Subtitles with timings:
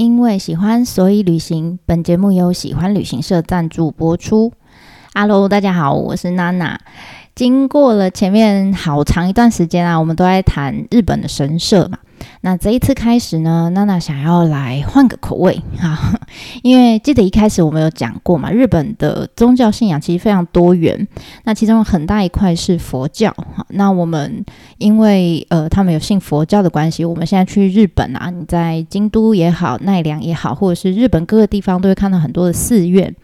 [0.00, 1.78] 因为喜欢，所以旅行。
[1.84, 4.50] 本节目由喜欢旅行社赞助播出。
[5.14, 6.80] Hello，大家好，我是娜娜。
[7.40, 11.96] 经过了前面好长一段时间啊，我们都在谈日本的神社嘛。
[12.42, 15.98] 那这一次开始呢，娜娜想要来换个口味哈，
[16.62, 21.08] 因为记得一开始我们有讲过嘛，日本的宗教信仰其实非常多元，
[21.44, 23.64] 那其中很大一块是佛教哈。
[23.70, 24.44] 那我们
[24.76, 33.14] 因为呃他们有信佛教的关系，我们现在去日本啊，你在京都也好，奈良也好，或者是日本各个地方，都会看到很多的寺院。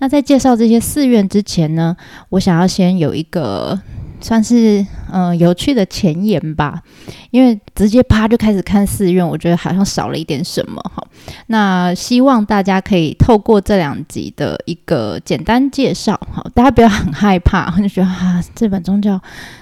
[0.00, 1.96] 那在介绍这些寺院之前呢，
[2.30, 3.59] 我想要先有一个。
[3.60, 3.82] 呃
[4.22, 6.82] 算是嗯有趣的前言吧，
[7.30, 11.02] 因为直接啪就开始看寺院，我觉得好像少了一点什么哈。
[11.46, 19.18] 那希望大家可以透过这两集的一个简单介绍，哈，大家不要很害怕，就觉得啊，这本宗教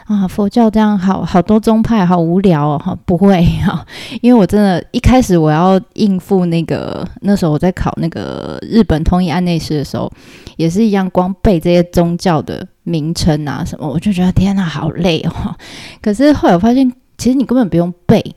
[0.07, 3.87] 啊，佛教这样好好多宗派，好无聊哦，哈，不会哈，
[4.23, 10.11] 因为我真的一开始我要应付那个那时候我在考那个日本通译案内师的时候，
[10.57, 12.67] 也是一样，光背这些宗教的。
[12.89, 15.55] 名称啊什么，我就觉得天哪，好累哦。
[16.01, 18.35] 可是后来我发现，其实你根本不用背，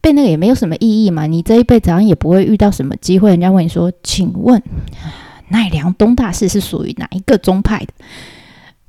[0.00, 1.26] 背那个也没有什么意义嘛。
[1.26, 4.62] 你这一辈子好像也不会遇到什么机会，人家问你说：“请问
[5.48, 7.92] 奈良东大寺是属于哪一个宗派的？”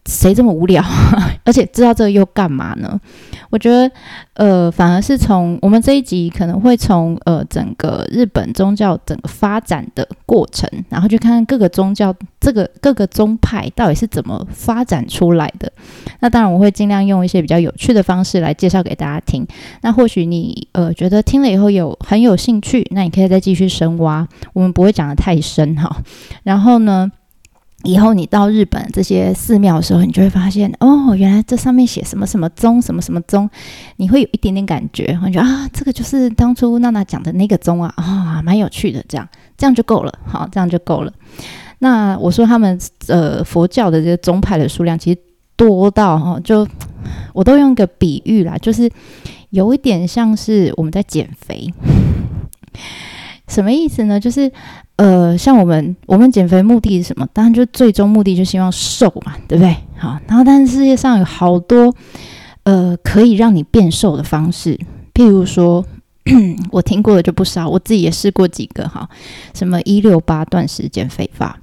[0.05, 0.83] 谁这么无聊？
[1.43, 2.99] 而且知道这个又干嘛呢？
[3.49, 3.91] 我觉得，
[4.33, 15.71] 呃，反而是从我们这一集可能会从呃整个日本宗教整个发展的过程，然后去看看各个宗教这个各个宗派到底是怎么发展出来的。
[16.19, 19.47] 那当然，我会尽量用一些比较有趣的方式来介绍给大家听。
[19.81, 24.27] 那或许你呃觉得听了以后有很有兴趣，那你可以再继续深挖。
[24.53, 26.03] 我们不会讲的太深哈。
[26.43, 27.11] 然后呢？
[27.85, 33.49] 以后你到日本这些寺庙的时候，你就会发现哦，原来这上面写什么什么宗，什么什么宗，
[33.97, 41.13] 你会有一点点感觉，我觉得啊，这个就是当初娜娜讲的那个宗啊，啊，蛮有趣的，这样这样就够了，好，这样就够了。
[41.79, 45.19] 那我说他们呃佛教的这个宗派的数量其实
[45.55, 46.67] 多到哈，就
[47.33, 48.89] 我都用个比喻啦，就是
[49.51, 51.71] 有一点像是我们在减肥。
[53.47, 54.19] 什么意思呢？
[54.19, 54.51] 就是
[54.97, 57.27] 呃，像我们我们减肥目的是什么？
[57.33, 59.75] 当然就最终目的就希望瘦嘛，对不对？
[59.97, 61.93] 好，然后但是世界上有好多
[62.63, 64.79] 呃可以让你变瘦的方式，
[65.13, 65.85] 譬如说
[66.71, 69.09] 我听过的就不少，我自己也试过几个哈，
[69.53, 71.59] 什么一六八断食减肥法，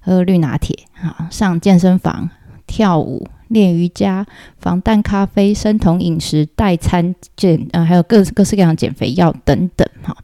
[0.00, 2.30] 喝绿拿铁啊，上健身房
[2.66, 4.24] 跳舞、练瑜伽、
[4.58, 10.16] 防弹咖啡、生酮饮食、代餐减呃，还有各各式各样减肥药等等哈。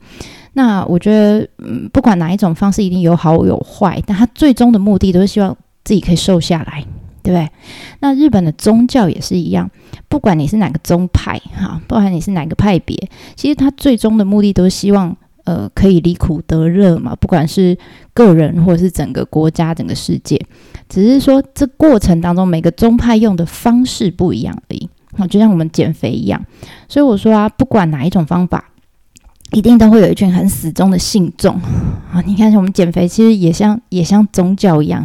[0.56, 6.84] 那我觉得，嗯，不管哪一种方式，一定有好有坏，但他最终的目的都是希望自己可以瘦下来，
[7.22, 7.48] 对不对？
[8.00, 9.70] 那日本的宗教也是一样，
[10.08, 12.96] 不管你是哪个宗派，哈，不管你是哪个派别，
[13.34, 17.16] 其实他最终的目的都是希望，呃，可以离苦得乐嘛。
[17.16, 17.76] 不管是
[18.12, 20.40] 个人或者是整个国家、整个世界，
[20.88, 24.88] 只是说这过程当中每个宗派用的方式不一样而已。
[25.16, 26.44] 啊，就像我们减肥一样，
[26.88, 28.70] 所以我说啊，不管哪一种方法。
[29.54, 31.54] 一定都会有一群很死忠的信众
[32.12, 32.22] 啊！
[32.26, 35.04] 你看，我们减肥其实也像也像宗教一样，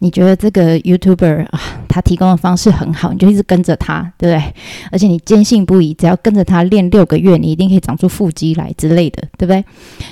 [0.00, 4.54] 你觉得这个 YouTuber 啊，他提供的方式很好，你就一直跟着他，对不对？
[4.90, 9.64] 而且你坚信不疑，只要跟着他练六个月，你一定可以长出腹肌来之类的，对不对？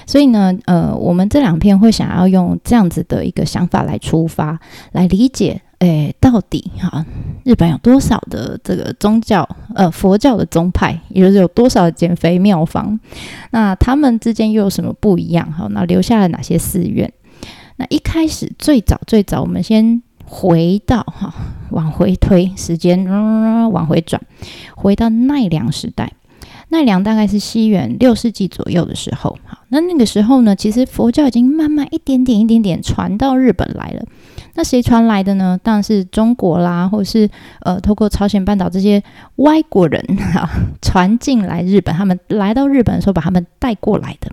[0.06, 4.58] 所以呢，呃，我们这两篇会想要用这样子的一个想法来出发，
[4.92, 5.60] 来理解。
[5.81, 7.06] 诶，到底哈，
[7.44, 9.49] 日本有多少的这个宗教？
[9.77, 12.99] 呃，佛教的宗派，也就是有多少的减肥妙方？
[13.53, 15.53] 那他们之间又有什么不一样？
[15.53, 17.12] 哈，那留下了哪些寺院？
[17.77, 21.33] 那一开始最早最早，我们先回到哈，
[21.71, 23.05] 往回推时间，
[23.71, 24.21] 往回转，
[24.75, 26.12] 回到奈良时代。
[26.71, 34.05] 奈良大概是西元六世纪左右的时候，好，那那个时候呢，其实佛教已经慢慢一点点、一点点传到日本来了。
[34.58, 35.56] 那谁传来的呢？
[35.62, 37.30] 当然是中国啦，或者是
[37.60, 39.00] 呃，透过朝鲜半岛这些
[39.36, 40.04] 外国人
[40.34, 40.50] 哈
[40.82, 41.94] 传进来日本。
[41.94, 44.28] 他们来到日本的时候，把他们带过来的。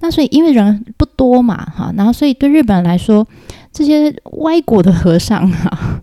[0.00, 3.24] 那所以因为人不多嘛，哈，然后所以对日本人来说，
[3.72, 6.00] 这些外国的和尚哈，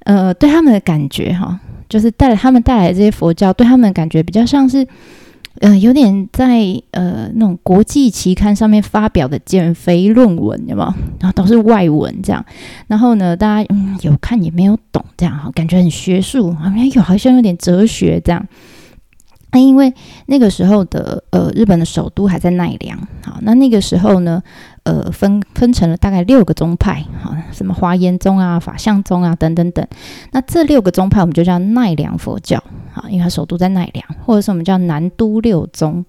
[0.00, 1.58] 呃，对他们的感觉哈，
[1.88, 4.86] 就是带来他们带来这些佛教，对他们的感觉比较像是。
[5.60, 6.60] 嗯，有点在
[6.92, 10.94] 呃那种国际期刊上面发表的减肥论文，有没有？
[11.20, 12.44] 然后都是外文这样，
[12.86, 18.46] 然后呢，大家嗯有看也没有懂，这样哈，感觉很学术，好像有好像有点哲学这样。
[19.52, 19.92] 那因为
[20.26, 24.40] 那个时候的呃日本的首都还在奈良，好，那那个时候呢，
[24.84, 29.86] 呃分分成了大概六个宗派，好，什么华严宗啊、法相宗啊等等等。
[30.32, 32.62] 那这六个宗派我们就叫奈良佛教，
[32.94, 36.04] 啊，因为它首都在奈良，或者是我们叫南都六宗。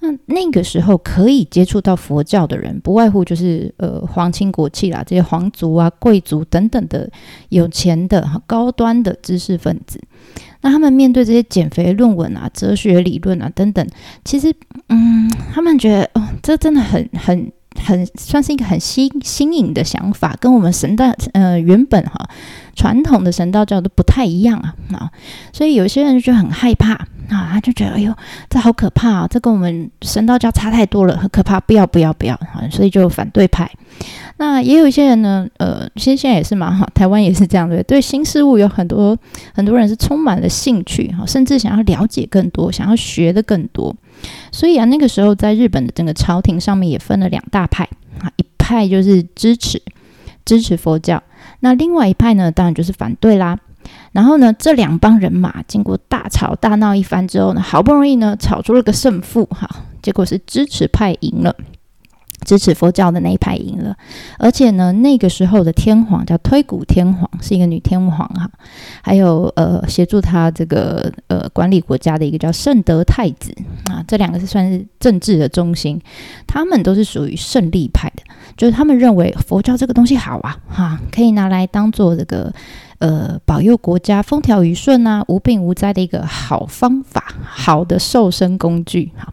[0.00, 7.10] 那那个时候可以接触到佛教的人，不外乎就是呃皇亲国戚啦，这些皇族啊、贵族等等的
[7.48, 9.98] 有钱的、哈高端的知识分子。
[10.60, 13.86] 那他们面对这些减肥论文啊、哲学理论啊等等，
[14.24, 14.54] 其实
[14.88, 17.50] 嗯，他们觉得哦，这真的很很。
[17.82, 22.28] 很算是一个很新新颖的想法，跟我们神道呃原本哈
[22.74, 25.10] 传统的神道教都不太一样啊啊，
[25.52, 26.92] 所以有些人就很害怕
[27.28, 28.14] 啊，他就觉得哎呦
[28.48, 33.70] 这好可怕啊，这跟我们神道教差太多了，很可怕，不要不要不要啊，所以就反对派。
[34.36, 39.16] 那也有一些人呢，呃，其实现在也是蛮好，台湾也是这样的，对新事物有很多
[39.54, 43.94] 很多人是充满了兴趣哈，甚至想要了解更多，想要学的更多。
[44.54, 47.82] 所以啊，那个时候在日本的整个朝廷上面也分了两大派
[48.20, 49.82] 啊，一派就是支持
[50.44, 51.20] 支持佛教，
[51.58, 53.58] 那另外一派呢，当然就是反对啦。
[54.12, 59.68] 然后呢，这两帮人马经过大吵大闹一番之后呢，好不容易呢，吵出了个胜负哈，
[60.00, 61.56] 结果是支持派赢了。
[62.44, 63.96] 支持佛教的那一派赢了，
[64.38, 68.48] 而且呢，那个时候的天皇叫推古天皇，是一个女天皇哈，
[69.02, 73.54] 还有呃协助他这个呃管理国家的一个叫圣德太子
[73.90, 76.00] 啊，这两个是算是政治的中心，
[76.46, 78.22] 他们都是属于胜利派的，
[78.56, 82.52] 就是他们认为佛教这个东西好啊哈，可以拿来当做这个
[82.98, 89.32] 呃保佑国家风调雨顺啊、无病无灾的一个好方法，好的瘦身工具哈。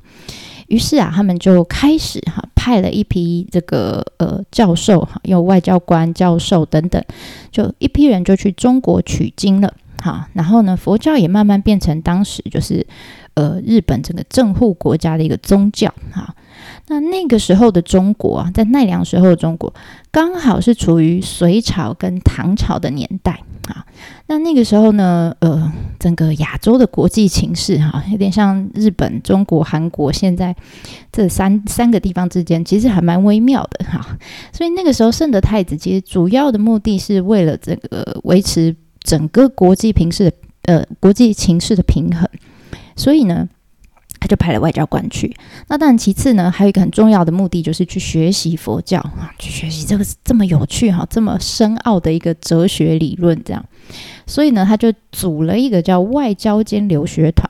[0.71, 7.03] 于是啊，他们就开始哈派了一批这个呃教授哈，有外交官、教授等等，
[7.51, 10.29] 就一批人就去中国取经了哈。
[10.31, 12.87] 然后呢，佛教也慢慢变成当时就是
[13.33, 16.33] 呃日本整个政户国家的一个宗教哈。
[16.87, 19.73] 那那个时候的中国啊，在奈良时候的中国，
[20.09, 23.43] 刚好是处于隋朝跟唐朝的年代。
[24.31, 25.69] 那那个时候呢，呃，
[25.99, 30.55] 整个亚洲的国际情势哈，有点像日本、中国、韩国现在
[31.11, 34.17] 这三三个地方之间，其实还蛮微妙的哈。
[34.53, 42.25] 所以那个时候，圣德太子其实主要的目的是为了这个维持整个国际平势的呃国际情势的平衡，
[42.95, 43.49] 所以呢。
[44.21, 45.35] 他就派了外交官去。
[45.67, 53.37] 那当然，其次呢，还有一个很重要的目的，就是去学习佛教啊，去学习这个这么有趣哈、这么深奥的一个哲学理论。
[53.43, 53.65] 这样，
[54.27, 57.49] 所以呢，他就组了一个叫外交兼留学团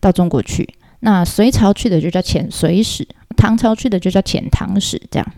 [0.00, 0.66] 到中国去。
[1.00, 3.06] 那隋朝去的就叫遣隋使，
[3.36, 5.00] 唐朝去的就叫遣唐使。
[5.10, 5.32] 这样，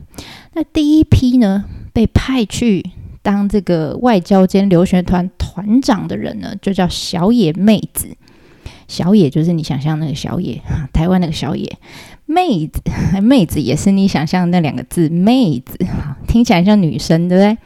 [0.55, 2.89] 那第一批呢，被派去
[3.23, 8.17] 当这个外交兼留学团团长的人呢，就叫小野妹子。
[8.91, 10.61] 小野就是你想象那个小野，
[10.93, 11.79] 台湾那个小野
[12.27, 12.83] 妹子，
[13.23, 15.79] 妹子也是你想象那两个字妹子，
[16.27, 17.57] 听起来像女生，对不对？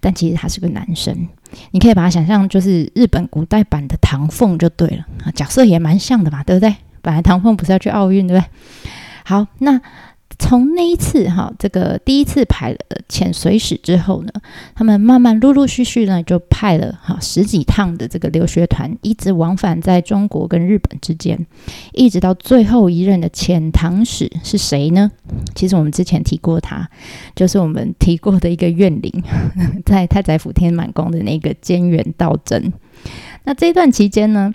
[0.00, 1.28] 但其实他是个男生，
[1.72, 6.74] 你可以把他想象就是日本古代版的唐凤就对了啊，角色也蛮像的嘛，对不对？
[7.02, 8.48] 本来唐凤不是要去奥运，对不对？
[9.24, 9.80] 好，那。
[10.44, 12.78] 从那一次哈，这个第一次派了
[13.08, 14.32] 遣水使之后呢，
[14.74, 21.46] 他们慢慢陆陆续续呢就派了哈十几趟的这个留学团，一直往返在中国跟日本之间，
[21.92, 25.12] 一直到最后一任的遣唐使是谁呢？
[25.54, 26.90] 其实我们之前提过他，
[27.36, 29.22] 就是我们提过的一个怨灵，
[29.86, 32.72] 在太宰府天满宫的那个菅原道真。
[33.44, 34.52] 那这段期间呢，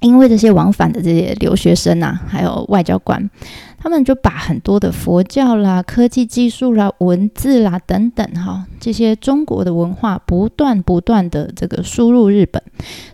[0.00, 3.30] 因为这些往返的这些留学生啊，还有外交官。
[3.80, 12.60] 他们就把很多的佛教啦、科技技术啦、文字啦等等哈，这些中国的文化不断不断的这个输入日本，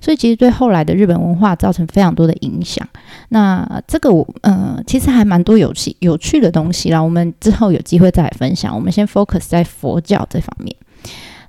[0.00, 2.88] 所以其实对后来的日本文化造成非常多的影响。
[3.28, 8.74] 那这个我呃，其实还蛮多有趣有趣的东西啦，我们之后有机会再来分享。
[8.74, 10.74] 我们先 focus 在佛教这方面。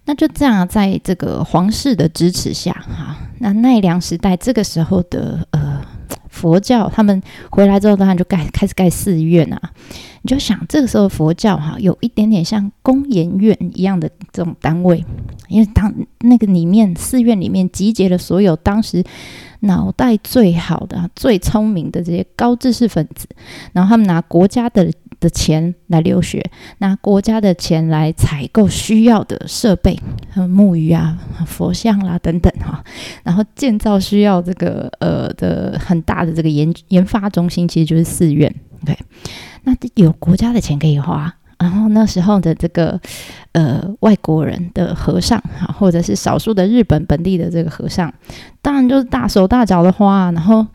[0.08, 5.65] 那就这样，在这个皇室的支持下哈，那奈良时代这个时候的呃。
[6.36, 9.72] 佛教他们回来之后，当然就盖开始盖寺院啊。
[10.22, 15.04] 你就想这个时候佛教哈，有一点点像公研院一样的这种单位，
[15.48, 19.04] 因为当那个里面寺院里面集结了所有当时
[19.62, 23.28] 脑袋最好的、最聪明的这些高知识分子，
[23.72, 24.92] 然后他们拿国家的。
[25.26, 26.40] 的钱来留学，
[26.78, 30.00] 拿国家的钱来采购需要的设备，
[30.48, 31.18] 木鱼啊、
[31.48, 32.84] 佛像啦等等哈，
[33.24, 38.54] 然后建造需要这个呃的很大的这个研研发中心，其实就是寺院。
[38.86, 38.96] 对，
[39.64, 43.02] 那有国家的钱可以花，然后那时候的这个
[43.54, 48.14] 呃外国人的和尚哈，或者是少数的日本本地的这个和尚，
[48.62, 50.68] 当然就是大手大脚的花，然后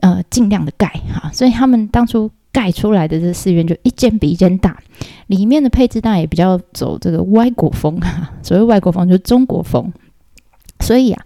[0.00, 2.30] 呃尽量的盖哈，所以他们当初。
[2.56, 4.78] 盖出来的这寺院就一间比一间大，
[5.26, 8.32] 里面的配置当然也比较走这个外国风啊。
[8.42, 9.92] 所谓外国风就是中国风，
[10.80, 11.22] 所以啊。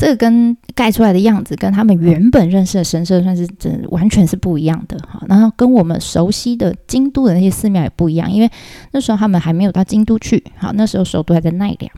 [0.00, 5.22] 这个跟盖出来的样子，跟他们原本认识的神社算是真完全是不一样的哈。
[5.28, 8.50] 然后跟我们熟悉的京都的那些寺庙也不一样，因为
[8.92, 11.92] 那时候他们还没有到京都去，好，那时候首都还在奈良。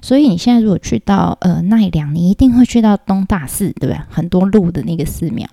[0.00, 3.98] 所以你现在如果去到呃奈良，你一定会去到东大寺，对不对？
[4.08, 5.44] 很多路的那个寺庙，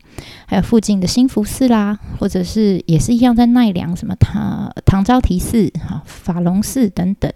[0.45, 7.33] 还有附近的新福寺啦，或者是也是一样在奈良，什么唐唐招提寺、哈法隆寺等等，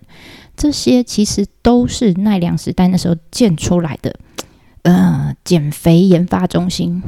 [0.56, 4.16] 这些其实都是奈良时代那时候建出来的。
[4.84, 7.04] 呃，减肥研发中心，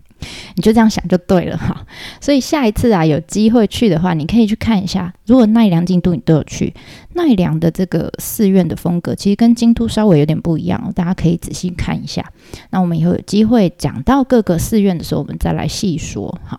[0.56, 1.86] 你就这样想就对了哈。
[2.18, 5.12] 所以下一次啊，有机会去的话，你可以去看一下。
[5.26, 6.72] 如果奈良、京都你都有去，
[7.14, 12.24] 奈良的这个寺院的风格，其实跟京都稍微有点不一样，大家可以仔细看一下。
[12.70, 16.58] 那我们以后有机会讲到各个寺院的时候，我们再来细说哈。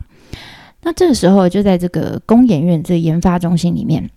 [0.83, 4.09] 那这个时候就在这个公研院这个研发中心里面。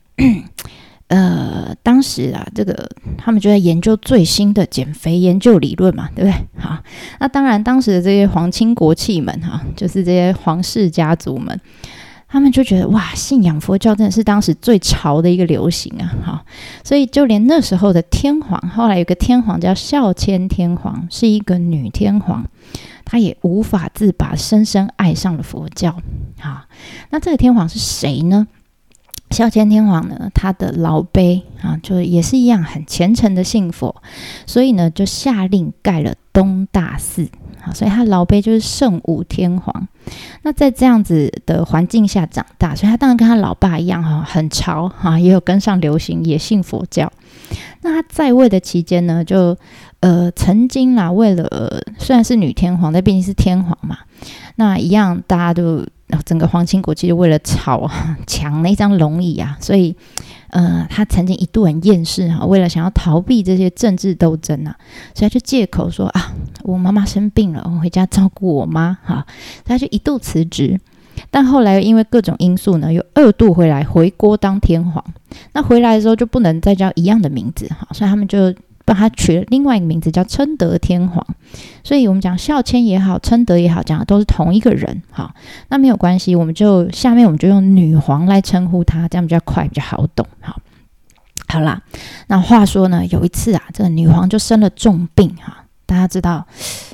[1.14, 6.61] 呃，当时啊，这个他们就在研究最新的减肥研究理论嘛，对不对？
[6.61, 6.76] 好，
[7.21, 11.61] 那当然，当时的这些皇亲国戚们哈，就是这些皇室家族们，
[12.26, 16.44] 他们就觉得哇，信仰佛教真的是当时最潮的一个流行啊，哈，
[16.83, 22.44] 所以就连那时候的天皇，后来有个天皇叫孝谦天皇，是一个女天皇，
[23.04, 25.97] 她也无法自拔，深深爱上了佛教。
[26.40, 26.62] 好，
[27.11, 28.49] 那这个天皇是谁呢？
[29.34, 33.96] 孝谦天皇呢，他的老辈啊，就也是一样很虔诚的信佛，
[34.46, 37.28] 所以呢，就下令盖了东大寺
[37.60, 37.74] 啊。
[37.74, 39.88] 所以他老辈就是圣武天皇。
[40.42, 47.12] 那在这样子的环境下长大，所以他当然跟他老爸一样哈，很潮哈，也有跟上流行，也信佛教。
[47.82, 49.58] 那他在位的期间呢，就
[49.98, 53.98] 呃曾经啦，为了虽然是女天皇，但毕竟是天皇嘛，
[54.54, 55.84] 那一样大家都
[56.25, 57.90] 整个皇亲国戚就为了吵
[58.26, 59.94] 抢那张龙椅啊，所以，
[60.50, 64.76] 呃，他曾经一度很厌世哈，为了想要逃避这些政治斗争啊，
[65.14, 69.26] 所以他就借口说啊，我妈妈生病了，我回家照顾我妈哈，
[69.64, 70.80] 他就一度辞职，
[71.30, 75.04] 但后来因为各种因素呢，又二度回来回国当天皇。
[75.52, 78.54] 那回来的时候就不能再叫一样的名字哈，所以他们就。
[78.84, 81.26] 把他取了另外一个名字，叫称德天皇。
[81.82, 85.02] 所以，我们讲孝谦也好，称德也好，讲的都是同一个人。
[85.10, 85.34] 好，
[85.68, 90.26] 那没有关系，我们就下面我们就用女皇来称呼他，这样比较快，比较好懂。
[90.40, 90.60] 好，
[91.48, 91.82] 好啦。
[92.26, 95.63] 那话说呢，有一次啊，这个女皇就生了重病哈。
[95.86, 96.46] 大家知道，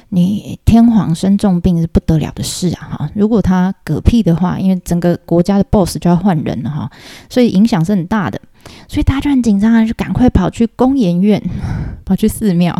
[0.09, 3.11] 你天皇生重病是不得了的事啊哈。
[3.14, 6.90] 如果他嗝屁的话，因为整个国家的 boss 就要换人了哈，
[7.28, 8.40] 所以影响是很大的。
[8.88, 11.42] 所以大家就很紧张啊，就赶快跑去公研院，
[12.04, 12.76] 跑去寺庙。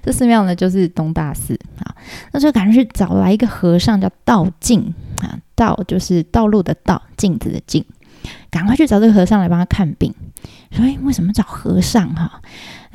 [0.00, 1.94] 这寺庙呢，就是东大寺啊。
[2.32, 5.38] 那就赶快去找来一个和尚，叫道静啊。
[5.56, 7.84] 道就是道路的道，镜子的镜。
[8.50, 10.14] 赶快去找这个和尚来帮他看病。
[10.70, 12.40] 所以为什么找和尚哈？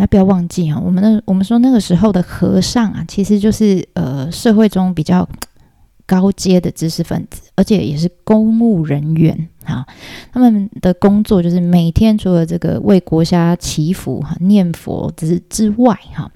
[0.02, 5.30] 那不要忘记啊，我们的我们说那个时候的和尚啊，其实就是呃社会中比较。
[6.04, 9.86] 高阶的知识分子，而且也是公务人员啊。
[10.34, 16.30] 他们的工作就是每天除了这个为国家祈福、哈念佛之之外，哈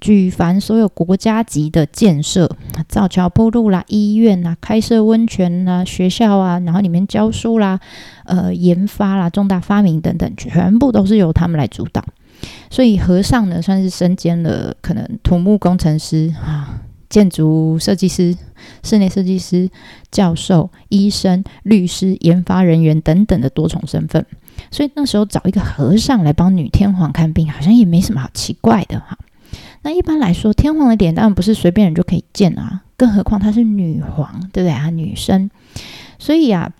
[0.00, 2.48] 举凡所有国家级的建设，
[2.86, 7.80] 造桥铺路啦、医院啦、开设温泉啦、学校啊，然后里面教书啦、
[8.26, 12.04] 呃研发啦、重大发明等等，全部都是由他们来主导。
[12.70, 16.82] 所以和尚呢，算是身兼了可能土木工程师啊。
[17.08, 18.36] 建筑设计师、
[18.82, 19.70] 室内设计师、
[20.10, 24.26] 教授、医生、律师、研发人员等等的多重身份，
[24.72, 29.16] 所以那时候找一个和尚来帮女天皇看病，好像也没什么好奇怪的哈。
[29.82, 34.90] 那一般来说，天皇的脸当然不是随便人就可以见啊，更何况她是女皇，对不对啊？
[34.90, 35.48] 女生，
[36.18, 36.72] 所以啊，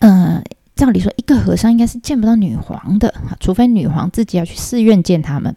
[0.00, 0.42] 呃，
[0.78, 5.52] 照理说，一个和尚应该是见不到女皇的，除非女皇自己要去寺院见他们。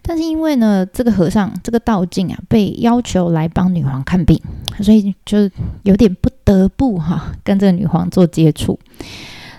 [0.00, 4.40] 但是因为呢，这个和尚这个道静啊，被要求来帮女皇看病，
[4.80, 5.50] 所以就
[5.82, 8.78] 有点不得不哈跟这个女皇做接触。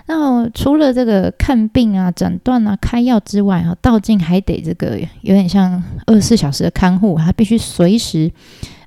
[0.06, 8.32] 那除了这个看病啊、诊断啊、开药之外啊，道静还得这个有点像二十四小时的看护，他必须随时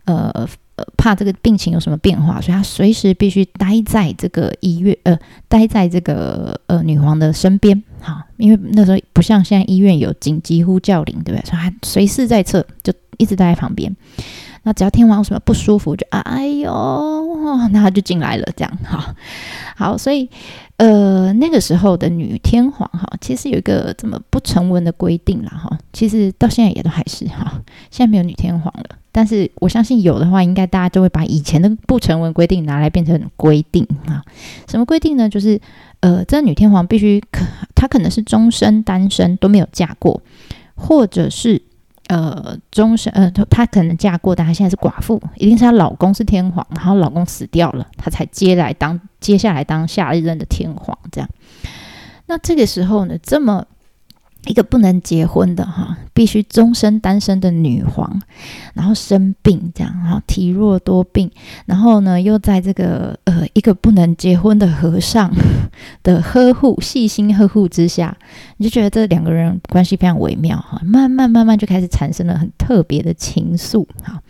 [0.06, 0.34] 呃。
[0.98, 5.18] 怕这个病情有什么变化，所以他随时必须待在这个医院，呃，
[5.48, 11.46] 待在这个呃女皇的身边，哈，因为那时候不像现在医院有紧急呼叫铃，对不对？
[11.50, 13.96] 所以他随时在侧，就一直待在旁边。
[14.64, 19.16] 那只要天王有什么不舒服，就哎呦，哦那他就进来了，这样哈。
[19.76, 20.30] 好，所以
[20.78, 28.98] 呃那个时候的女天皇哈，其实有一个这么不成文的规定啦哈，其实到现在也都还是哈，现在没有女天皇了。
[29.12, 34.24] 但是我相信有的话，应该大家就会把以前的不成文规定拿来变成规定啊。
[34.70, 35.28] 什么规定呢？
[35.28, 35.60] 就是
[36.02, 37.44] 呃，这女天皇必须可，
[37.74, 40.22] 她可能是终身单身都没有嫁过，
[40.76, 41.62] 或者是
[42.10, 51.30] 呃终身呃她可能嫁过，但她现在是寡妇，一定是她老公是天皇，然后老公死掉了，她才接来当接下来当下一任的天皇这样。
[52.28, 53.66] 那这个时候呢，这么。
[54.46, 58.22] 一个不能结婚的哈，必须终身单身的女皇，
[58.74, 61.30] 然后生病这样哈，体弱多病，
[61.66, 65.30] 然后呢又在这个呃一个不能结婚的和尚
[66.04, 68.18] 的呵护、细心呵护之下，
[68.58, 74.22] 你就觉得这两个人关系非常微妙哈，慢慢慢慢就开始产生了很特别的情愫哈，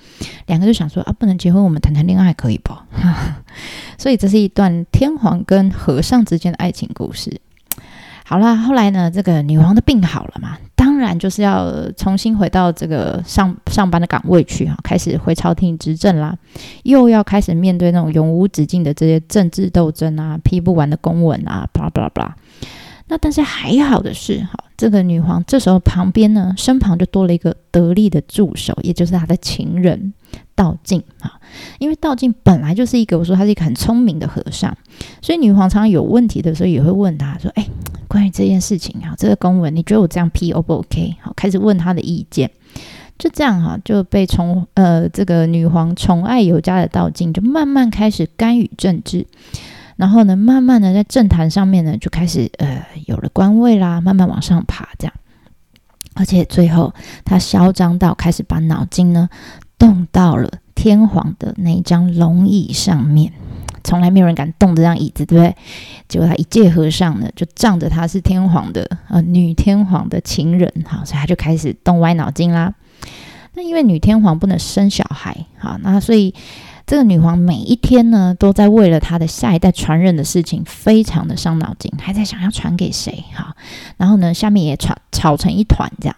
[0.47, 2.73] 两个就想说啊，不能结婚，我们谈谈恋爱可以不？
[3.97, 7.39] 所以这是一段天皇跟和尚之间的爱情故事。
[8.29, 16.37] 好啦，后来呢，这个女王的病好了嘛，当然就是要重新回到这个上上班的岗位去哈，开始回朝廷执政啦，
[16.83, 22.35] 又要开始面对那种永无止境的这些政治斗争啊，批不完的公文啊，巴拉巴拉巴拉。
[23.07, 30.13] 那但是还好的是，哈，这个女皇这时候旁边呢，身旁就多了一个得力的助手，也就是她的情人
[30.59, 31.39] 道静啊。
[31.79, 34.75] 因为道静本来就是一个，我说他是一个很聪明的和尚，
[35.21, 37.65] 所以女皇常常有问题的时候也会问他说：“哎，
[38.09, 42.51] 关于这件事情啊，这个公文，你觉得我这样批 O 不 OK？” 好，开始问他的意见。
[43.17, 49.25] 就这样哈，就被宠呃这个女皇宠爱有加的道静，就慢慢开始干预政治。
[49.97, 55.13] 然后呢，慢慢的在政坛上面呢，就开始呃有了官位啦，慢慢往上爬这样。
[56.15, 56.93] 而且最后，
[57.25, 59.27] 他嚣张到开始把脑筋呢
[59.79, 63.33] 动到了天皇的那张龙椅上面，
[63.83, 65.55] 从来没有人敢动这张椅子，对不对？
[66.07, 72.75] 结果他一介和尚呢，就仗着他是天皇的呃女天皇的情人，好，所以他就开始动歪脑筋啦。
[73.55, 76.35] 那因为女天皇不能生小孩，好，那所以。
[76.87, 83.55] 这个女皇每一天呢，都在为了她的下一代传人的事情，非常的伤脑筋，还在想要传给谁哈。
[83.97, 86.15] 然后呢，下面也吵吵成一团，这样。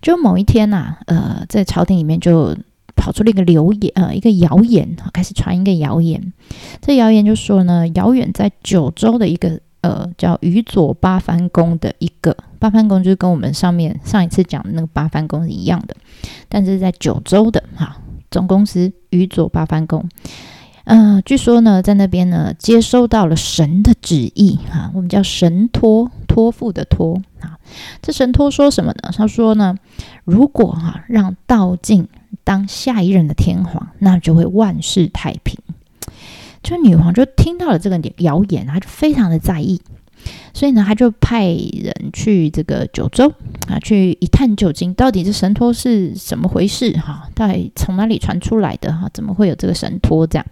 [0.00, 2.56] 就某一天呐，呃，在朝廷里面就
[2.96, 6.32] 跑出了一个流言，呃，一个谣言，开始传一个谣言。
[6.80, 15.94] 这谣言就说呢，遥远在九州的一个呃叫宇佐八幡宫的一个八幡宫，就是跟我们上面上一次讲的那个八幡宫是一样的，
[16.48, 17.98] 但是在九州的哈。
[18.28, 20.04] 总公司宇佐八幡宫，
[20.84, 27.56] 嗯，据说呢，在那边呢，接收到了神的旨意哈，我们叫神托托付的托啊。
[28.02, 29.10] 这神托说什么呢？
[29.16, 29.76] 他说呢，
[30.24, 32.08] 如果哈让道静
[32.46, 35.58] 当下一任的天皇，那就会万事太平。
[36.62, 39.82] 就女皇就听到了这个谣言，她就非常的在意。
[40.54, 43.32] 所以呢，她就派人去这个九州
[43.68, 46.92] 啊，去一探究竟，到底这神托是怎么回事？
[46.92, 48.92] 哈，到底从哪里传出来的？
[48.92, 50.24] 哈，怎么会有这个神托？
[50.24, 50.46] 这样，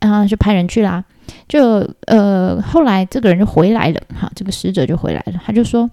[0.00, 1.04] 然后就派人去啦。
[1.46, 5.40] 就呃，后来这个人就回来了，哈，这个使者就回来了。
[5.44, 5.90] 他就说：“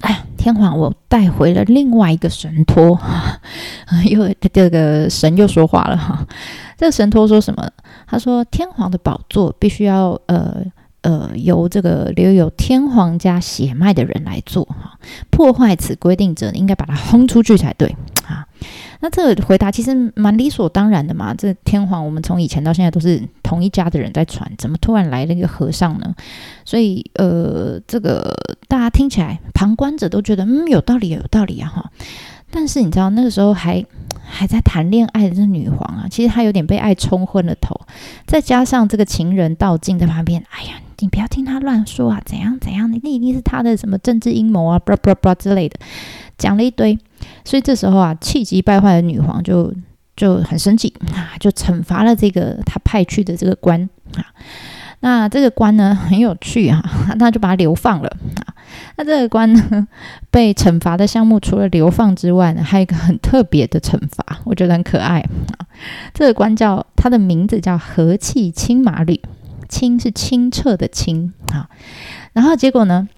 [0.00, 3.40] 哎，天皇，我带回了另外一个神托。”哈，
[4.10, 6.26] 又这个神又说话了，哈。
[6.76, 7.70] 这个神托说什么？
[8.08, 10.64] 他说：“天皇的宝座必须要呃。”
[11.02, 14.96] 呃，由这个留有天皇家血脉的人来做哈，
[15.30, 18.46] 破坏此规定者应该把他轰出去才对啊。
[19.02, 21.34] 那这个回答其实蛮理所当然的嘛。
[21.34, 26.14] 这天皇我们从以前到现在都是同一家的人在传，怎么突然来了一个和尚呢？
[26.64, 28.32] 所以呃，这个
[28.68, 31.90] 大家听起来，旁观者都觉得嗯有道理，有道理啊哈。
[32.52, 33.84] 但是你知道那个时候还
[34.24, 37.80] 还在谈恋爱的这女皇啊，其实她有点被爱冲昏了头，
[38.24, 40.74] 再加上这个情人道静在旁边，哎呀。
[40.98, 45.76] 你不要听他乱说啊，怎样怎样的，那一定是他的什么政治阴谋啊，布拉布拉布拉之类的，
[46.38, 46.96] 讲了一堆。
[47.44, 49.72] 所以这时候啊，气急败坏的女皇就
[50.16, 54.24] 就很生气啊，就惩罚了这个她派去的这个官啊。
[55.00, 56.82] 那这个官呢很有趣啊，
[57.18, 58.54] 那就把他流放了啊。
[58.96, 59.86] 那这个官呢
[60.30, 65.66] 被惩罚的项目除了流放之外呢，还有一个很特别的惩罚，我觉得很可爱啊。
[66.14, 69.20] 这个官叫他的名字叫和气青马吕。
[69.68, 71.66] 清是清澈的清啊，
[72.34, 73.08] 然后结果呢，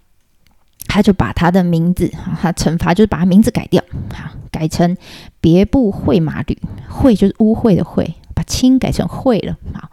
[0.94, 2.09] 他就把他的名字，
[2.40, 4.96] 他惩罚就是把他名字改掉，好改成
[5.40, 6.57] 别部会马吕，
[6.88, 9.90] 会就是污秽的秽，把清改成会了，好，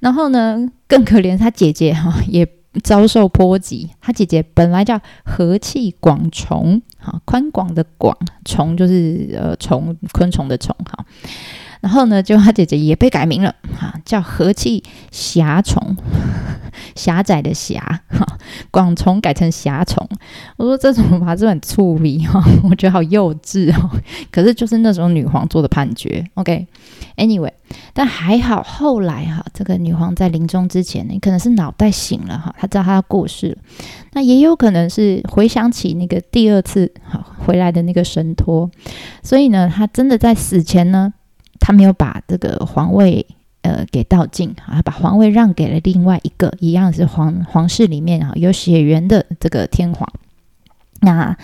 [0.00, 2.46] 然后呢，更可怜他姐姐哈，也
[2.82, 11.06] 遭受波及，他姐姐本来叫和气广虫，好宽广的广虫就是呃虫昆虫的虫，好。
[11.82, 15.96] 然后呢，就他姐姐也被改名了，哈，叫和气狭虫，
[16.94, 18.38] 狭窄的狭，哈，
[18.70, 20.08] 广虫改成狭虫。
[20.56, 23.90] 我说这种法是很粗鄙哈， 我觉得好幼稚哦。
[24.30, 26.24] 可是就是那种女皇做的判决。
[26.34, 27.50] OK，Anyway，
[27.92, 33.56] 但还好后来哈，这个女皇在临终之前，你可能是脑袋醒了哈，她知道她要过世了，
[34.12, 38.70] 那也有可能是回想起那个第二次哈回来的那个神托，
[39.24, 41.12] 所以呢，她真的在死前呢。
[41.62, 43.24] 他没有把这个皇位
[43.62, 50.12] 呃给道尽啊，把皇位让给了另外一个一样是皇皇室里面啊有血缘的这个天皇。
[51.02, 51.36] 那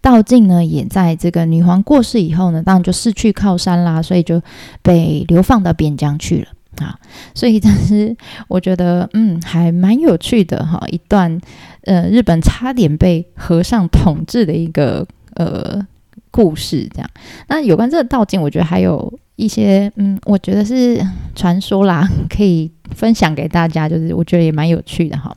[0.00, 4.40] 道静呢，也在这个女皇过世以后呢，当然就失去靠山啦，所以就
[4.82, 6.98] 被流放到边疆去了啊。
[7.34, 8.16] 所以，其实
[8.48, 11.38] 我觉得嗯，还蛮有趣的哈，一段
[11.82, 15.86] 呃日本差点被和尚统治的一个呃
[16.30, 17.10] 故事这样。
[17.48, 19.12] 那有关这个道静，我觉得还有。
[19.36, 21.00] 一些嗯，我觉得是
[21.34, 25.36] 传说啦， 可以分享给大家，就是我觉得也蛮有趣的哈。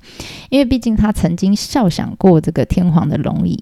[0.49, 3.61] 因为毕竟他曾经笑想过这个天皇的龙椅，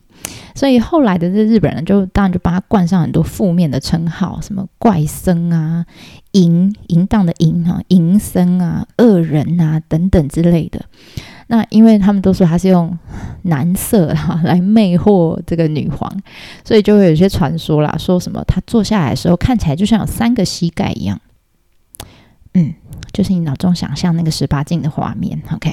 [0.56, 5.86] 所以后来的这日本人就当然就帮他冠上很多负面的称号，什么怪僧啊、
[6.34, 10.86] 淫淫荡的淫哈、淫僧啊、恶人啊等等之类的。
[11.48, 12.98] 那因为他们都说他是用
[13.44, 16.12] 男色哈 来魅惑这个女皇，
[16.64, 21.20] 所以就会有些传说啦，说什么他坐下来的时候看起来就像有三个膝盖一样，
[22.54, 22.74] 嗯，
[23.14, 25.72] 就是你脑中想象那个十八禁的画面，OK，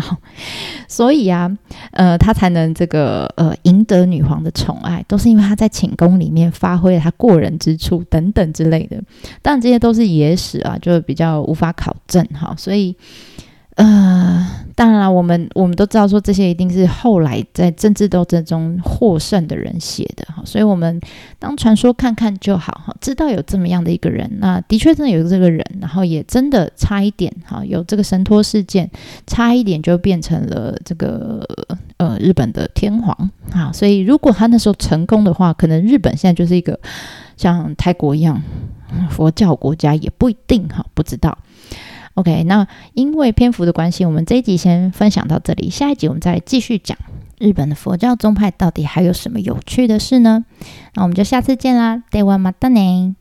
[0.00, 0.18] 好，
[0.86, 1.50] 所以啊，
[1.92, 9.02] 呃，他才能这个呃赢得女皇的宠爱，都是因为他在寝宫里面发挥了他过人之处等等之类的，
[9.40, 12.94] 当然这些都是野史啊，就比较无法考证哈，所以。
[13.76, 21.00] 呃，当然，我们我们都知道说这些一定是后来在政治斗争中获胜的人写的哈，所以我们
[21.38, 22.82] 当传说看看就好。
[22.84, 28.90] 哈，知道有这么样的一个人，那的确真的有这个人，然后也真的差一点哈，有这个神托事件，
[29.26, 31.46] 差一点就变成了这个
[31.98, 33.30] 呃日本的天皇。
[33.52, 36.78] 啊，所以如果他那时候成功的话，可能日本现在就是一个
[37.36, 38.42] 像泰国一样
[39.08, 41.38] 佛教国家也不一定哈，不知道。
[42.14, 45.68] OK，那因为篇幅的关系，我们这一集先分享到这里。
[45.70, 46.96] 下一集我们再继续讲
[47.38, 50.44] 日本的佛教宗派到底还有什么有趣的事呢？
[50.94, 53.14] 那我们就下次见啦，Day one，madany。